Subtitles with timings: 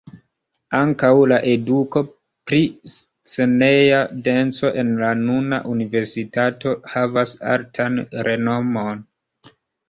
[0.75, 2.01] Ankaŭ la eduko
[2.51, 2.61] pri
[2.93, 8.01] sceneja danco en la nuna universitato havas altan
[8.31, 9.05] renomon.